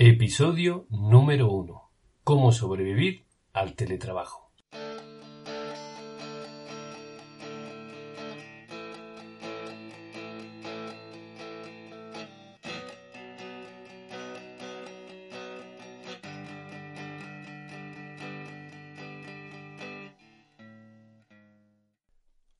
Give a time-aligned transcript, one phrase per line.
[0.00, 1.90] Episodio número 1.
[2.22, 4.52] Cómo sobrevivir al teletrabajo.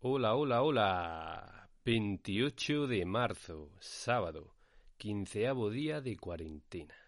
[0.00, 1.70] Hola, hola, hola.
[1.84, 4.56] 28 de marzo, sábado,
[4.96, 7.07] quinceavo día de cuarentena.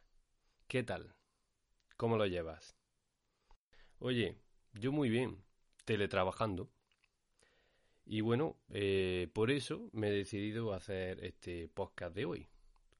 [0.70, 1.16] ¿Qué tal?
[1.96, 2.76] ¿Cómo lo llevas?
[3.98, 4.36] Oye,
[4.72, 5.42] yo muy bien,
[5.84, 6.70] teletrabajando.
[8.04, 12.48] Y bueno, eh, por eso me he decidido hacer este podcast de hoy,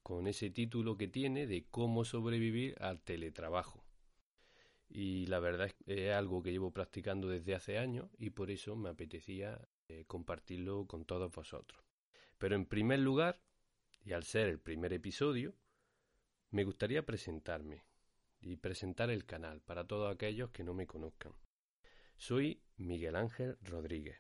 [0.03, 3.85] con ese título que tiene de cómo sobrevivir al teletrabajo.
[4.89, 8.51] Y la verdad es que es algo que llevo practicando desde hace años y por
[8.51, 11.85] eso me apetecía eh, compartirlo con todos vosotros.
[12.37, 13.41] Pero en primer lugar,
[14.05, 15.55] y al ser el primer episodio,
[16.51, 17.85] me gustaría presentarme
[18.41, 21.33] y presentar el canal para todos aquellos que no me conozcan.
[22.17, 24.19] Soy Miguel Ángel Rodríguez,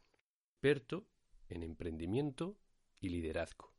[0.53, 1.07] experto
[1.49, 2.57] en emprendimiento
[3.01, 3.75] y liderazgo.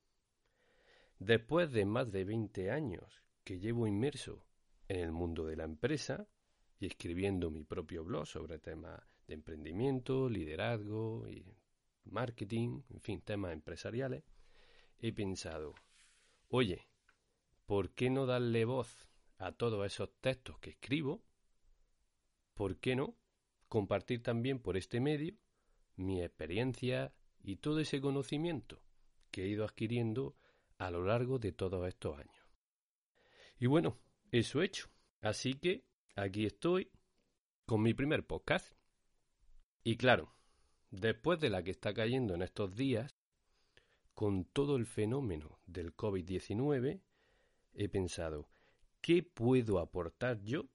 [1.17, 4.45] Después de más de 20 años que llevo inmerso
[4.87, 6.27] en el mundo de la empresa
[6.79, 11.45] y escribiendo mi propio blog sobre temas de emprendimiento, liderazgo y
[12.05, 14.23] marketing, en fin, temas empresariales,
[14.99, 15.75] he pensado,
[16.49, 16.90] oye,
[17.65, 21.23] ¿por qué no darle voz a todos esos textos que escribo?
[22.53, 23.15] ¿Por qué no
[23.67, 25.35] compartir también por este medio
[25.95, 28.83] mi experiencia y todo ese conocimiento
[29.31, 30.35] que he ido adquiriendo
[30.77, 32.47] a lo largo de todos estos años?
[33.59, 33.97] Y bueno,
[34.31, 34.89] eso he hecho.
[35.21, 36.91] Así que aquí estoy
[37.65, 38.75] con mi primer podcast.
[39.83, 40.33] Y claro,
[40.89, 43.15] después de la que está cayendo en estos días,
[44.13, 47.01] con todo el fenómeno del COVID-19,
[47.73, 48.49] he pensado,
[49.01, 50.69] ¿qué puedo aportar yo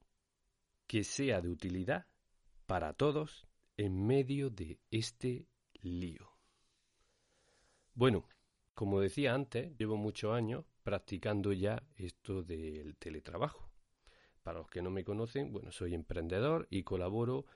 [0.86, 2.06] que sea de utilidad
[2.66, 3.46] para todos
[3.76, 5.46] en medio de este
[5.82, 6.36] lío?
[7.94, 8.28] Bueno,
[8.74, 13.70] como decía antes, llevo muchos años practicando ya esto del teletrabajo.
[14.42, 17.46] Para los que no me conocen, bueno, soy emprendedor y colaboro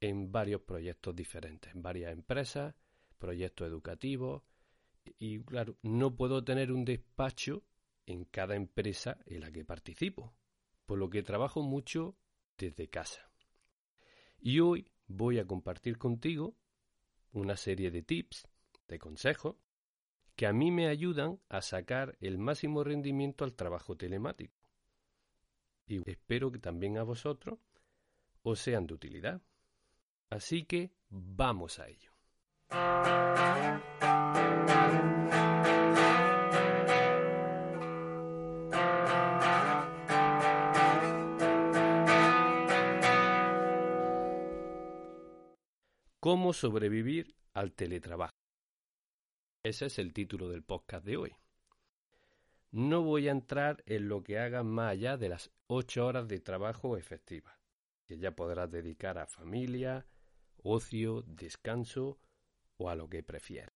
[0.00, 2.74] en varios proyectos diferentes, en varias empresas,
[3.18, 4.42] proyectos educativos,
[5.18, 7.64] y claro, no puedo tener un despacho
[8.06, 10.34] en cada empresa en la que participo,
[10.86, 12.16] por lo que trabajo mucho
[12.58, 13.30] desde casa.
[14.38, 16.56] Y hoy voy a compartir contigo
[17.32, 18.48] una serie de tips,
[18.88, 19.56] de consejos,
[20.36, 24.56] que a mí me ayudan a sacar el máximo rendimiento al trabajo telemático.
[25.86, 27.58] Y espero que también a vosotros
[28.42, 29.42] os sean de utilidad.
[30.30, 32.12] Así que vamos a ello.
[46.22, 48.36] ¿Cómo sobrevivir al teletrabajo?
[49.64, 51.32] Ese es el título del podcast de hoy.
[52.70, 56.38] No voy a entrar en lo que hagas más allá de las ocho horas de
[56.38, 57.58] trabajo efectivas,
[58.06, 60.06] que ya podrás dedicar a familia,
[60.62, 62.20] ocio, descanso
[62.76, 63.74] o a lo que prefieras.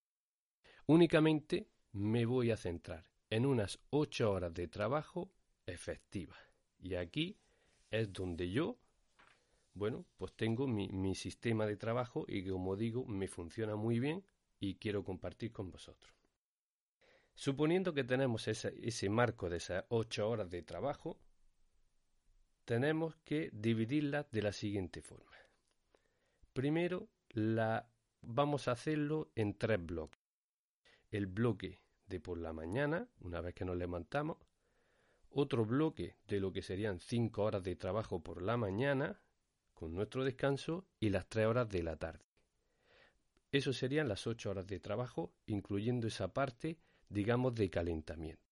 [0.86, 5.32] Únicamente me voy a centrar en unas ocho horas de trabajo
[5.66, 6.38] efectivas.
[6.78, 7.40] Y aquí
[7.90, 8.78] es donde yo
[9.76, 14.24] bueno, pues tengo mi, sistema de trabajo y como digo, me funciona muy bien
[14.58, 16.14] y quiero compartir con vosotros.
[17.34, 21.18] Suponiendo que tenemos ese, ese marco de esas ocho horas de trabajo,
[22.64, 25.36] tenemos que dividirlas de la siguiente forma.
[26.54, 27.86] Primero, la,
[28.22, 30.22] vamos a hacerlo en tres bloques.
[31.10, 34.38] El bloque de por la mañana, una vez que nos levantamos,
[35.28, 39.20] otro bloque de lo que serían cinco horas de trabajo por la mañana,
[39.76, 42.24] con nuestro descanso y las tres horas de la tarde.
[43.52, 46.78] Eso serían las ocho horas de trabajo, incluyendo esa parte,
[47.10, 48.42] digamos, de calentamiento.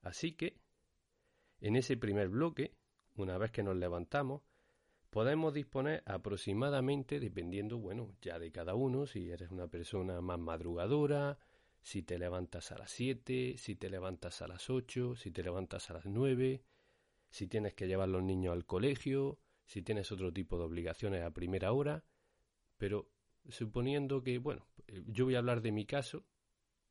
[0.00, 0.58] Así que,
[1.60, 2.74] en ese primer bloque,
[3.14, 4.42] una vez que nos levantamos,
[5.10, 11.38] podemos disponer aproximadamente, dependiendo, bueno, ya de cada uno, si eres una persona más madrugadora,
[11.82, 15.90] si te levantas a las siete, si te levantas a las ocho, si te levantas
[15.90, 16.64] a las nueve,
[17.28, 21.30] si tienes que llevar los niños al colegio, si tienes otro tipo de obligaciones a
[21.30, 22.04] primera hora,
[22.76, 23.10] pero
[23.48, 24.66] suponiendo que, bueno,
[25.06, 26.24] yo voy a hablar de mi caso,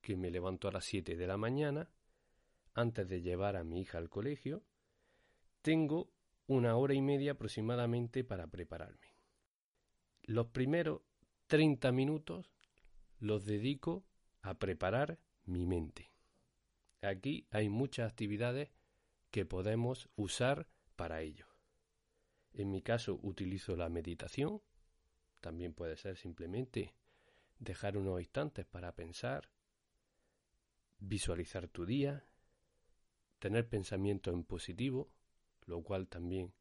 [0.01, 1.89] que me levanto a las 7 de la mañana,
[2.73, 4.63] antes de llevar a mi hija al colegio,
[5.61, 6.11] tengo
[6.47, 9.15] una hora y media aproximadamente para prepararme.
[10.23, 11.01] Los primeros
[11.47, 12.51] 30 minutos
[13.19, 14.05] los dedico
[14.41, 16.11] a preparar mi mente.
[17.01, 18.69] Aquí hay muchas actividades
[19.31, 21.52] que podemos usar para ello.
[22.53, 24.61] En mi caso utilizo la meditación,
[25.41, 26.94] también puede ser simplemente
[27.59, 29.50] dejar unos instantes para pensar,
[31.00, 32.23] visualizar tu día,
[33.39, 35.09] tener pensamiento en positivo,
[35.65, 36.53] lo cual también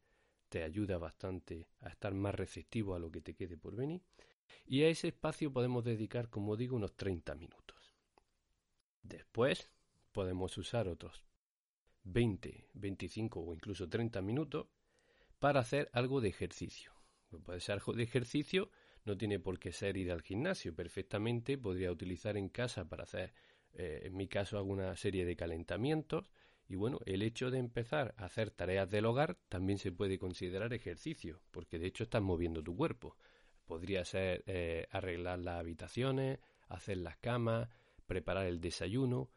[0.49, 4.01] te ayuda bastante a estar más receptivo a lo que te quede por venir.
[4.65, 7.95] Y a ese espacio podemos dedicar, como digo, unos 30 minutos.
[9.01, 9.71] Después
[10.11, 11.23] podemos usar otros
[12.03, 14.67] 20, 25 o incluso 30 minutos
[15.43, 16.93] para hacer algo de ejercicio.
[17.43, 18.69] Puede ser algo de ejercicio,
[19.03, 20.73] no tiene por qué ser ir al gimnasio.
[20.73, 23.33] Perfectamente podría utilizar en casa para hacer,
[23.73, 26.31] eh, en mi caso, alguna serie de calentamientos.
[26.69, 30.73] Y bueno, el hecho de empezar a hacer tareas del hogar también se puede considerar
[30.73, 33.17] ejercicio, porque de hecho estás moviendo tu cuerpo.
[33.65, 37.67] Podría ser eh, arreglar las habitaciones, hacer las camas,
[38.05, 39.29] preparar el desayuno.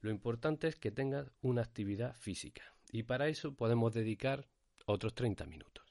[0.00, 4.46] Lo importante es que tengas una actividad física y para eso podemos dedicar
[4.86, 5.84] otros 30 minutos.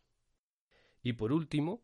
[1.03, 1.83] Y por último,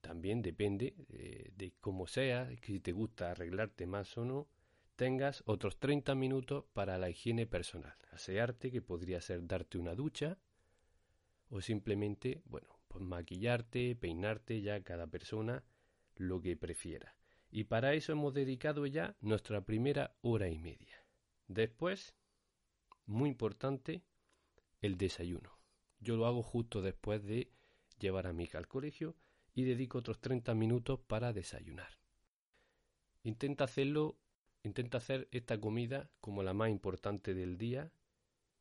[0.00, 4.48] también depende eh, de cómo sea, si te gusta arreglarte más o no,
[4.96, 7.96] tengas otros 30 minutos para la higiene personal.
[8.10, 10.38] Asearte, que podría ser darte una ducha
[11.48, 15.64] o simplemente, bueno, pues maquillarte, peinarte, ya cada persona
[16.16, 17.14] lo que prefiera.
[17.50, 21.04] Y para eso hemos dedicado ya nuestra primera hora y media.
[21.48, 22.14] Después,
[23.06, 24.02] muy importante,
[24.80, 25.59] el desayuno.
[26.00, 27.52] Yo lo hago justo después de
[27.98, 29.16] llevar a mi hija al colegio
[29.54, 31.98] y dedico otros 30 minutos para desayunar.
[33.22, 34.18] Intenta hacerlo,
[34.62, 37.92] intenta hacer esta comida como la más importante del día,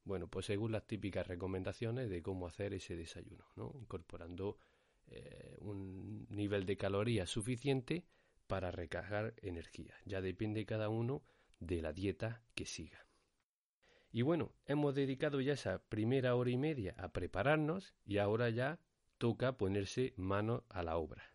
[0.03, 3.71] bueno, pues según las típicas recomendaciones de cómo hacer ese desayuno, ¿no?
[3.79, 4.57] Incorporando
[5.07, 8.05] eh, un nivel de calorías suficiente
[8.47, 9.95] para recargar energía.
[10.05, 11.23] Ya depende cada uno
[11.59, 13.08] de la dieta que siga.
[14.11, 18.79] Y bueno, hemos dedicado ya esa primera hora y media a prepararnos y ahora ya
[19.17, 21.33] toca ponerse mano a la obra.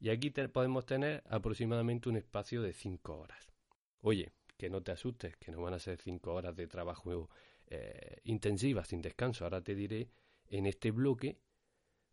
[0.00, 3.52] Y aquí podemos tener aproximadamente un espacio de 5 horas.
[4.00, 7.28] Oye, que no te asustes, que no van a ser 5 horas de trabajo
[7.66, 9.44] eh, intensiva, sin descanso.
[9.44, 10.08] Ahora te diré
[10.46, 11.40] en este bloque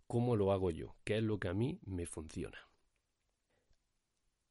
[0.07, 2.57] cómo lo hago yo, qué es lo que a mí me funciona.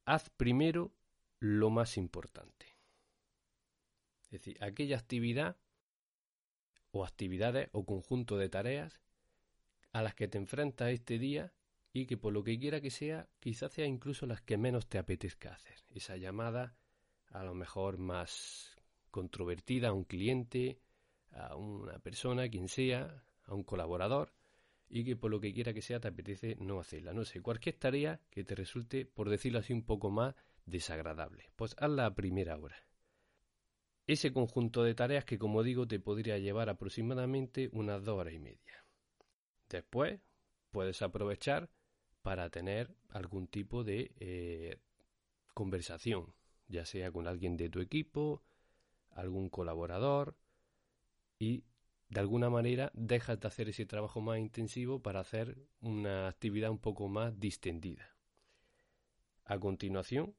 [0.07, 0.93] Haz primero
[1.41, 2.74] lo más importante.
[4.27, 5.57] Es decir, aquella actividad
[6.91, 9.01] o actividades o conjunto de tareas
[9.93, 11.53] a las que te enfrentas este día
[11.93, 14.99] y que por lo que quiera que sea, quizás sea incluso las que menos te
[14.99, 15.77] apetezca hacer.
[15.95, 16.77] Esa llamada
[17.29, 18.77] a lo mejor más
[19.11, 20.81] controvertida a un cliente,
[21.31, 24.33] a una persona, quien sea, a un colaborador,
[24.89, 27.13] y que por lo que quiera que sea te apetece no hacerla.
[27.13, 30.35] No sé, cualquier tarea que te resulte, por decirlo así, un poco más
[30.67, 31.51] desagradable.
[31.57, 32.77] Pues hazla a primera hora.
[34.07, 38.39] Ese conjunto de tareas que, como digo, te podría llevar aproximadamente unas dos horas y
[38.39, 38.85] media.
[39.71, 40.21] Después
[40.71, 41.71] puedes aprovechar
[42.23, 44.79] para tener algún tipo de eh,
[45.55, 46.35] conversación,
[46.69, 48.43] ya sea con alguien de tu equipo,
[49.11, 50.37] algún colaborador,
[51.39, 51.65] y
[52.09, 56.79] de alguna manera dejas de hacer ese trabajo más intensivo para hacer una actividad un
[56.79, 58.17] poco más distendida.
[59.45, 60.35] A continuación,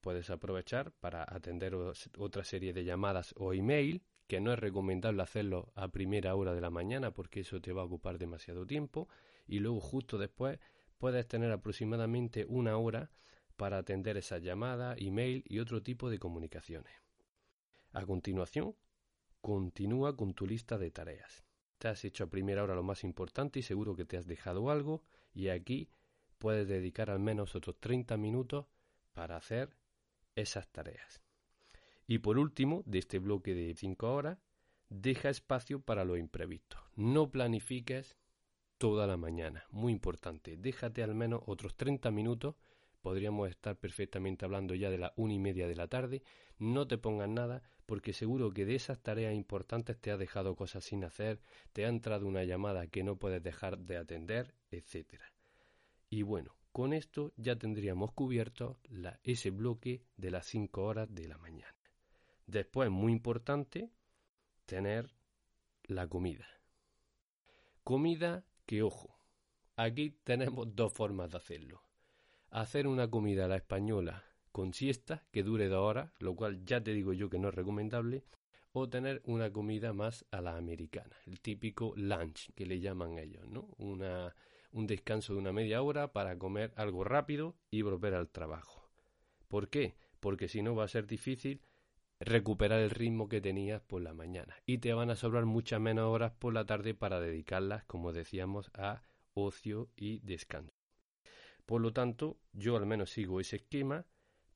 [0.00, 5.72] puedes aprovechar para atender otra serie de llamadas o email que no es recomendable hacerlo
[5.74, 9.08] a primera hora de la mañana porque eso te va a ocupar demasiado tiempo
[9.46, 10.58] y luego justo después
[10.98, 13.10] puedes tener aproximadamente una hora
[13.56, 16.92] para atender esas llamadas, email y otro tipo de comunicaciones.
[17.92, 18.76] A continuación,
[19.40, 21.44] continúa con tu lista de tareas.
[21.78, 24.70] Te has hecho a primera hora lo más importante y seguro que te has dejado
[24.70, 25.02] algo
[25.34, 25.90] y aquí
[26.38, 28.66] puedes dedicar al menos otros 30 minutos
[29.12, 29.76] para hacer
[30.40, 31.20] esas tareas.
[32.06, 34.38] Y por último, de este bloque de 5 horas,
[34.88, 36.76] deja espacio para lo imprevisto.
[36.96, 38.16] No planifiques
[38.78, 39.64] toda la mañana.
[39.70, 40.56] Muy importante.
[40.56, 42.56] Déjate al menos otros 30 minutos.
[43.00, 46.22] Podríamos estar perfectamente hablando ya de la una y media de la tarde.
[46.58, 50.84] No te pongas nada porque seguro que de esas tareas importantes te ha dejado cosas
[50.84, 51.40] sin hacer,
[51.72, 55.20] te ha entrado una llamada que no puedes dejar de atender, etc.
[56.08, 58.78] Y bueno, con esto ya tendríamos cubierto
[59.22, 61.74] ese bloque de las 5 horas de la mañana.
[62.46, 63.90] Después, muy importante,
[64.66, 65.14] tener
[65.84, 66.46] la comida.
[67.84, 69.16] Comida que, ojo,
[69.76, 71.82] aquí tenemos dos formas de hacerlo.
[72.50, 76.82] Hacer una comida a la española con siesta que dure dos horas, lo cual ya
[76.82, 78.24] te digo yo que no es recomendable,
[78.72, 83.46] o tener una comida más a la americana, el típico lunch que le llaman ellos,
[83.48, 83.68] ¿no?
[83.78, 84.34] Una,
[84.72, 88.90] un descanso de una media hora para comer algo rápido y volver al trabajo.
[89.48, 89.96] ¿Por qué?
[90.20, 91.60] Porque si no va a ser difícil
[92.20, 96.06] recuperar el ritmo que tenías por la mañana y te van a sobrar muchas menos
[96.06, 99.02] horas por la tarde para dedicarlas, como decíamos, a
[99.34, 100.72] ocio y descanso.
[101.64, 104.06] Por lo tanto, yo al menos sigo ese esquema,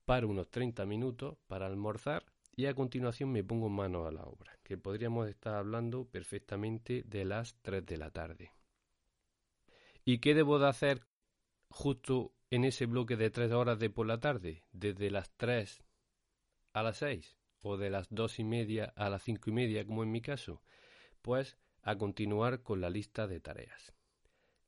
[0.05, 4.59] para unos 30 minutos para almorzar y a continuación me pongo mano a la obra,
[4.63, 8.53] que podríamos estar hablando perfectamente de las 3 de la tarde.
[10.05, 11.07] ¿Y qué debo de hacer
[11.69, 14.63] justo en ese bloque de 3 horas de por la tarde?
[14.73, 15.83] Desde las 3
[16.73, 20.03] a las 6 o de las 2 y media a las 5 y media como
[20.03, 20.63] en mi caso.
[21.23, 23.95] Pues a continuar con la lista de tareas.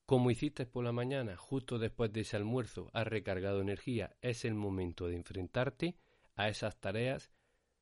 [0.07, 4.55] Como hiciste por la mañana, justo después de ese almuerzo, has recargado energía, es el
[4.55, 5.97] momento de enfrentarte
[6.37, 7.31] a esas tareas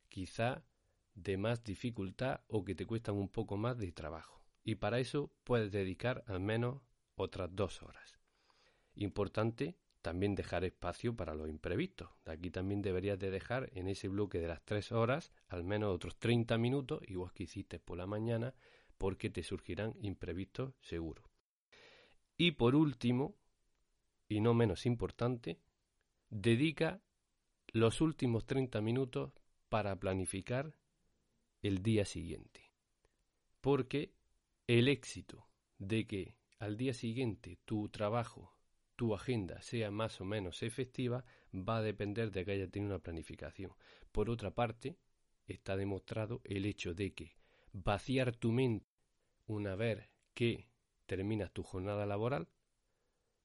[0.09, 0.65] quizá
[1.15, 4.43] de más dificultad o que te cuestan un poco más de trabajo.
[4.65, 6.81] Y para eso puedes dedicar al menos
[7.17, 8.19] otras dos horas.
[8.95, 12.11] Importante también dejar espacio para los imprevistos.
[12.27, 16.19] Aquí también deberías de dejar en ese bloque de las tres horas al menos otros
[16.19, 18.55] 30 minutos, igual que hiciste por la mañana,
[18.99, 21.25] porque te surgirán imprevistos seguros.
[22.37, 23.35] Y por último,
[24.29, 25.59] y no menos importante,
[26.29, 27.01] dedica
[27.69, 29.33] los últimos 30 minutos
[29.69, 30.75] para planificar
[31.63, 32.73] el día siguiente.
[33.61, 34.13] Porque
[34.67, 38.57] el éxito de que al día siguiente tu trabajo,
[38.97, 43.03] tu agenda sea más o menos efectiva va a depender de que haya tenido una
[43.03, 43.73] planificación.
[44.13, 44.97] Por otra parte,
[45.47, 47.37] está demostrado el hecho de que
[47.73, 48.87] vaciar tu mente
[49.47, 50.71] una vez que
[51.05, 52.49] terminas tu jornada laboral,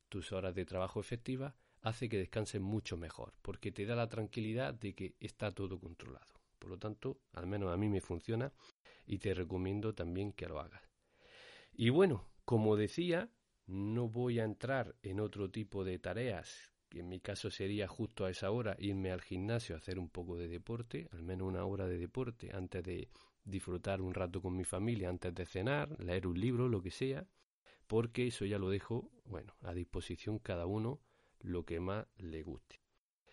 [0.08, 4.74] tus horas de trabajo efectivas, hace que descanses mucho mejor, porque te da la tranquilidad
[4.74, 6.40] de que está todo controlado.
[6.58, 8.54] Por lo tanto, al menos a mí me funciona
[9.06, 10.90] y te recomiendo también que lo hagas.
[11.74, 13.30] Y bueno, como decía,
[13.68, 18.26] no voy a entrar en otro tipo de tareas, que en mi caso sería justo
[18.26, 21.64] a esa hora irme al gimnasio a hacer un poco de deporte, al menos una
[21.66, 23.08] hora de deporte, antes de
[23.44, 27.28] disfrutar un rato con mi familia, antes de cenar, leer un libro, lo que sea,
[27.86, 31.02] porque eso ya lo dejo, bueno, a disposición cada uno
[31.42, 32.82] lo que más le guste.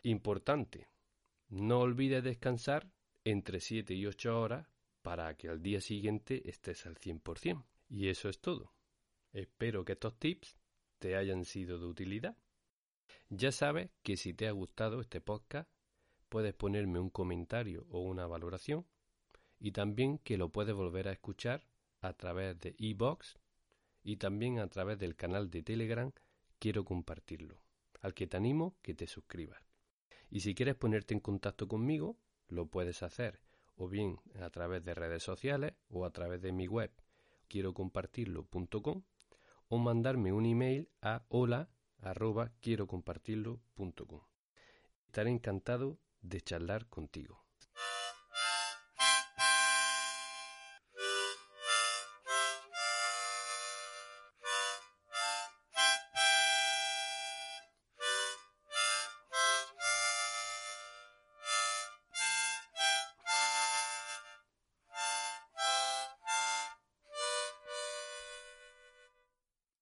[0.02, 0.90] Importante,
[1.49, 2.92] no olvides descansar
[3.25, 4.68] entre 7 y 8 horas
[5.00, 7.64] para que al día siguiente estés al 100%.
[7.88, 8.75] Y eso es todo.
[9.33, 10.56] Espero que estos tips
[10.99, 12.37] te hayan sido de utilidad.
[13.28, 15.68] Ya sabes que si te ha gustado este podcast,
[16.28, 18.87] puedes ponerme un comentario o una valoración
[19.59, 21.66] y también que lo puedes volver a escuchar
[22.00, 23.38] a través de iBox
[24.02, 26.12] y también a través del canal de Telegram
[26.59, 27.61] quiero compartirlo
[28.00, 29.61] al que te animo que te suscribas.
[30.30, 32.16] Y si quieres ponerte en contacto conmigo,
[32.49, 33.40] lo puedes hacer
[33.76, 36.90] o bien a través de redes sociales o a través de mi web
[37.49, 39.02] quiero compartirlo.com
[39.68, 41.68] o mandarme un email a hola
[42.00, 44.20] arroba quiero compartirlo.com.
[45.06, 47.45] Estaré encantado de charlar contigo.